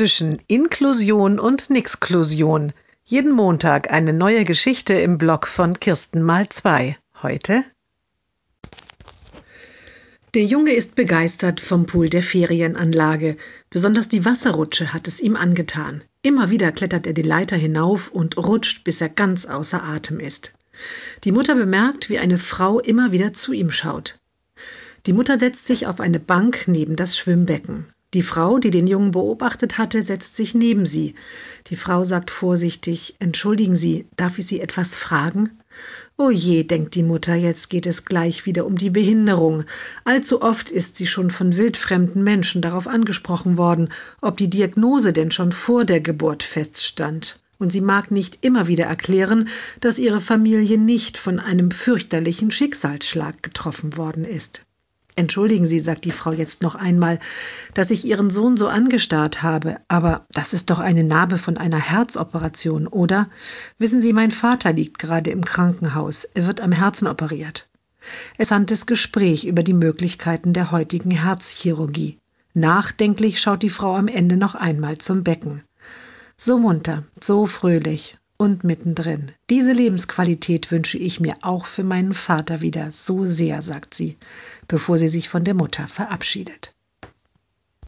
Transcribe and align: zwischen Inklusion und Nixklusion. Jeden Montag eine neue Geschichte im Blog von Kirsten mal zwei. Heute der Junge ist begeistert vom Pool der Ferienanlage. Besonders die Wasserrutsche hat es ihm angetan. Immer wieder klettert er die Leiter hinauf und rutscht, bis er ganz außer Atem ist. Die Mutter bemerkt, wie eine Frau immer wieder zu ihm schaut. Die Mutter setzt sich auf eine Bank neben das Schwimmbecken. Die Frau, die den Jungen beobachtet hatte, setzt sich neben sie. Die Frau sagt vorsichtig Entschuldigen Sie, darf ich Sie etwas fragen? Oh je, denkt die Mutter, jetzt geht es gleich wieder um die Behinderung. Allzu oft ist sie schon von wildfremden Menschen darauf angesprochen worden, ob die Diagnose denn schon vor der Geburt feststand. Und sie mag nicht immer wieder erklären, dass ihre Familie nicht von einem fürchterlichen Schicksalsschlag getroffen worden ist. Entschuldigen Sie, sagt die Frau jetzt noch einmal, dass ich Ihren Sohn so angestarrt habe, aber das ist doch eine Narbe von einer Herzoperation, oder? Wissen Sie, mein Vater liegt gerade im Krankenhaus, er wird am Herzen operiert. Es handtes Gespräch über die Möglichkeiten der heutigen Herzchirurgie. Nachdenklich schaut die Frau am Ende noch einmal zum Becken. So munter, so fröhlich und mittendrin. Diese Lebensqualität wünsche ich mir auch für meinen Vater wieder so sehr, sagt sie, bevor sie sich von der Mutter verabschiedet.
zwischen 0.00 0.38
Inklusion 0.46 1.38
und 1.38 1.68
Nixklusion. 1.68 2.72
Jeden 3.04 3.32
Montag 3.32 3.92
eine 3.92 4.14
neue 4.14 4.46
Geschichte 4.46 4.94
im 4.94 5.18
Blog 5.18 5.46
von 5.46 5.78
Kirsten 5.78 6.22
mal 6.22 6.48
zwei. 6.48 6.96
Heute 7.22 7.64
der 10.32 10.44
Junge 10.44 10.72
ist 10.72 10.94
begeistert 10.94 11.60
vom 11.60 11.84
Pool 11.84 12.08
der 12.08 12.22
Ferienanlage. 12.22 13.36
Besonders 13.68 14.08
die 14.08 14.24
Wasserrutsche 14.24 14.94
hat 14.94 15.06
es 15.06 15.20
ihm 15.20 15.36
angetan. 15.36 16.02
Immer 16.22 16.48
wieder 16.48 16.72
klettert 16.72 17.06
er 17.06 17.12
die 17.12 17.20
Leiter 17.20 17.56
hinauf 17.56 18.10
und 18.10 18.38
rutscht, 18.38 18.84
bis 18.84 19.02
er 19.02 19.10
ganz 19.10 19.44
außer 19.44 19.84
Atem 19.84 20.18
ist. 20.18 20.54
Die 21.24 21.32
Mutter 21.32 21.54
bemerkt, 21.54 22.08
wie 22.08 22.18
eine 22.18 22.38
Frau 22.38 22.80
immer 22.80 23.12
wieder 23.12 23.34
zu 23.34 23.52
ihm 23.52 23.70
schaut. 23.70 24.18
Die 25.04 25.12
Mutter 25.12 25.38
setzt 25.38 25.66
sich 25.66 25.86
auf 25.86 26.00
eine 26.00 26.20
Bank 26.20 26.68
neben 26.68 26.96
das 26.96 27.18
Schwimmbecken. 27.18 27.92
Die 28.12 28.22
Frau, 28.22 28.58
die 28.58 28.70
den 28.70 28.88
Jungen 28.88 29.12
beobachtet 29.12 29.78
hatte, 29.78 30.02
setzt 30.02 30.34
sich 30.34 30.54
neben 30.54 30.84
sie. 30.84 31.14
Die 31.68 31.76
Frau 31.76 32.02
sagt 32.02 32.30
vorsichtig 32.30 33.14
Entschuldigen 33.20 33.76
Sie, 33.76 34.06
darf 34.16 34.38
ich 34.38 34.46
Sie 34.46 34.60
etwas 34.60 34.96
fragen? 34.96 35.50
Oh 36.18 36.30
je, 36.30 36.64
denkt 36.64 36.96
die 36.96 37.04
Mutter, 37.04 37.34
jetzt 37.34 37.70
geht 37.70 37.86
es 37.86 38.04
gleich 38.04 38.44
wieder 38.44 38.66
um 38.66 38.76
die 38.76 38.90
Behinderung. 38.90 39.64
Allzu 40.04 40.42
oft 40.42 40.70
ist 40.70 40.98
sie 40.98 41.06
schon 41.06 41.30
von 41.30 41.56
wildfremden 41.56 42.22
Menschen 42.22 42.60
darauf 42.60 42.88
angesprochen 42.88 43.56
worden, 43.56 43.88
ob 44.20 44.36
die 44.36 44.50
Diagnose 44.50 45.12
denn 45.12 45.30
schon 45.30 45.52
vor 45.52 45.84
der 45.84 46.00
Geburt 46.00 46.42
feststand. 46.42 47.40
Und 47.58 47.72
sie 47.72 47.80
mag 47.80 48.10
nicht 48.10 48.38
immer 48.44 48.66
wieder 48.66 48.84
erklären, 48.84 49.48
dass 49.80 49.98
ihre 49.98 50.20
Familie 50.20 50.78
nicht 50.78 51.16
von 51.16 51.38
einem 51.38 51.70
fürchterlichen 51.70 52.50
Schicksalsschlag 52.50 53.42
getroffen 53.42 53.96
worden 53.96 54.24
ist. 54.24 54.64
Entschuldigen 55.20 55.66
Sie, 55.66 55.80
sagt 55.80 56.06
die 56.06 56.12
Frau 56.12 56.32
jetzt 56.32 56.62
noch 56.62 56.74
einmal, 56.74 57.18
dass 57.74 57.90
ich 57.90 58.06
Ihren 58.06 58.30
Sohn 58.30 58.56
so 58.56 58.68
angestarrt 58.68 59.42
habe, 59.42 59.76
aber 59.86 60.26
das 60.32 60.54
ist 60.54 60.70
doch 60.70 60.78
eine 60.78 61.04
Narbe 61.04 61.36
von 61.36 61.58
einer 61.58 61.78
Herzoperation, 61.78 62.86
oder? 62.86 63.28
Wissen 63.76 64.00
Sie, 64.00 64.14
mein 64.14 64.30
Vater 64.30 64.72
liegt 64.72 64.98
gerade 64.98 65.30
im 65.30 65.44
Krankenhaus, 65.44 66.24
er 66.24 66.46
wird 66.46 66.62
am 66.62 66.72
Herzen 66.72 67.06
operiert. 67.06 67.68
Es 68.38 68.50
handtes 68.50 68.86
Gespräch 68.86 69.44
über 69.44 69.62
die 69.62 69.74
Möglichkeiten 69.74 70.54
der 70.54 70.70
heutigen 70.70 71.10
Herzchirurgie. 71.10 72.16
Nachdenklich 72.54 73.42
schaut 73.42 73.62
die 73.62 73.68
Frau 73.68 73.96
am 73.96 74.08
Ende 74.08 74.38
noch 74.38 74.54
einmal 74.54 74.96
zum 74.96 75.22
Becken. 75.22 75.62
So 76.38 76.58
munter, 76.58 77.04
so 77.20 77.44
fröhlich 77.44 78.19
und 78.40 78.64
mittendrin. 78.64 79.32
Diese 79.50 79.72
Lebensqualität 79.72 80.70
wünsche 80.70 80.96
ich 80.96 81.20
mir 81.20 81.34
auch 81.42 81.66
für 81.66 81.84
meinen 81.84 82.14
Vater 82.14 82.62
wieder 82.62 82.90
so 82.90 83.26
sehr, 83.26 83.60
sagt 83.60 83.92
sie, 83.92 84.16
bevor 84.66 84.96
sie 84.96 85.10
sich 85.10 85.28
von 85.28 85.44
der 85.44 85.52
Mutter 85.52 85.86
verabschiedet. 85.88 86.72